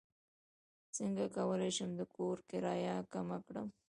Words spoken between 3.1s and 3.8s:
کمه کړم